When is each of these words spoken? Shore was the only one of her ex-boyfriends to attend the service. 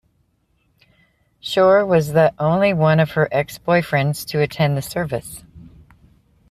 Shore 1.39 1.85
was 1.85 2.13
the 2.13 2.33
only 2.39 2.73
one 2.73 2.99
of 2.99 3.11
her 3.11 3.29
ex-boyfriends 3.31 4.25
to 4.29 4.41
attend 4.41 4.75
the 4.75 4.81
service. 4.81 5.43